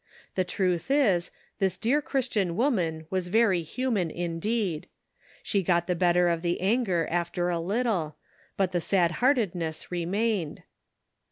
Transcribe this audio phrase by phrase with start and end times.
[0.33, 1.29] The truth is,
[1.59, 4.87] this dear Christian woman was very human indeed.
[5.43, 8.15] She got the better of the anger after a little,
[8.57, 10.63] but the sadheartedness remained.